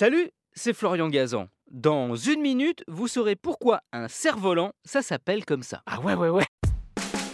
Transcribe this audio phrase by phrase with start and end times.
[0.00, 1.48] Salut, c'est Florian Gazan.
[1.70, 5.82] Dans une minute, vous saurez pourquoi un cerf-volant, ça s'appelle comme ça.
[5.84, 6.46] Ah ouais, ouais, ouais.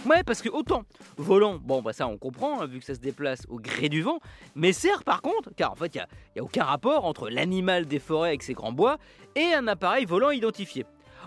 [0.05, 0.83] Ouais, parce que autant
[1.15, 4.01] volant, bon, bah ça on comprend, hein, vu que ça se déplace au gré du
[4.01, 4.19] vent,
[4.53, 7.99] mais cerf par contre, car en fait il n'y a, aucun rapport entre l'animal des
[7.99, 8.97] forêts avec ses grands bois
[9.37, 10.85] et un appareil volant identifié.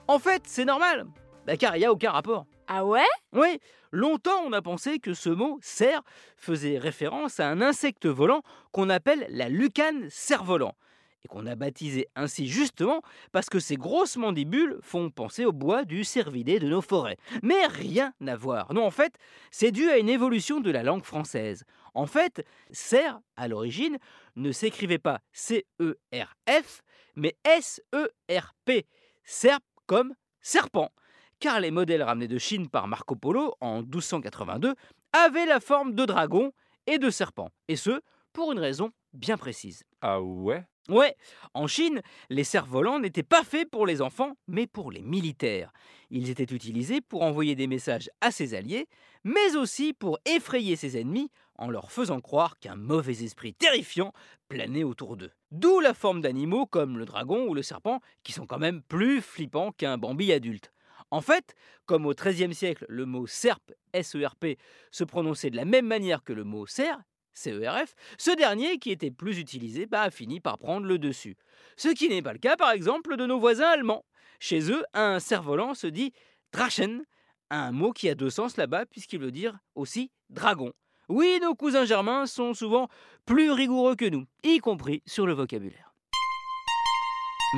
[0.08, 1.06] En fait, c'est normal,
[1.46, 2.44] bah, car il n'y a aucun rapport.
[2.66, 3.00] Ah ouais?
[3.32, 3.60] Oui,
[3.92, 6.02] longtemps on a pensé que ce mot cerf
[6.36, 10.74] faisait référence à un insecte volant qu'on appelle la lucane cerf-volant
[11.24, 13.02] et qu'on a baptisé ainsi justement
[13.32, 17.16] parce que ses grosses mandibules font penser au bois du cervidé de nos forêts.
[17.42, 18.72] Mais rien à voir.
[18.72, 19.14] Non, en fait,
[19.50, 21.64] c'est dû à une évolution de la langue française.
[21.94, 23.98] En fait, cerf, à l'origine,
[24.36, 26.82] ne s'écrivait pas C-E-R-F,
[27.16, 28.86] mais S-E-R-P.
[29.24, 30.92] Serp comme serpent.
[31.40, 34.74] Car les modèles ramenés de Chine par Marco Polo en 1282
[35.12, 36.52] avaient la forme de dragon
[36.86, 37.50] et de serpent.
[37.68, 38.00] Et ce,
[38.32, 39.84] pour une raison bien précise.
[40.00, 40.64] Ah ouais?
[40.90, 41.14] Ouais,
[41.54, 45.72] en Chine, les cerfs-volants n'étaient pas faits pour les enfants, mais pour les militaires.
[46.10, 48.88] Ils étaient utilisés pour envoyer des messages à ses alliés,
[49.22, 54.12] mais aussi pour effrayer ses ennemis en leur faisant croire qu'un mauvais esprit terrifiant
[54.48, 55.30] planait autour d'eux.
[55.52, 59.20] D'où la forme d'animaux comme le dragon ou le serpent, qui sont quand même plus
[59.20, 60.72] flippants qu'un bambi adulte.
[61.12, 61.54] En fait,
[61.86, 64.58] comme au XIIIe siècle, le mot serp, S-E-R-P,
[64.90, 67.00] se prononçait de la même manière que le mot cerf,
[67.32, 71.36] CERF, ce dernier, qui était plus utilisé, bah, a fini par prendre le dessus.
[71.76, 74.04] Ce qui n'est pas le cas, par exemple, de nos voisins allemands.
[74.38, 76.12] Chez eux, un cerf-volant se dit
[76.52, 77.04] Drachen,
[77.50, 80.72] un mot qui a deux sens là-bas, puisqu'il veut dire aussi dragon.
[81.08, 82.88] Oui, nos cousins germains sont souvent
[83.26, 85.92] plus rigoureux que nous, y compris sur le vocabulaire.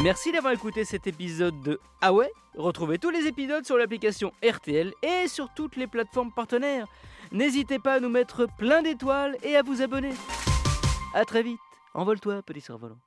[0.03, 2.13] Merci d'avoir écouté cet épisode de Ah
[2.55, 6.87] Retrouvez tous les épisodes sur l'application RTL et sur toutes les plateformes partenaires.
[7.33, 10.13] N'hésitez pas à nous mettre plein d'étoiles et à vous abonner.
[11.15, 11.59] A très vite.
[11.95, 12.99] Envole-toi, petit cerf-volant.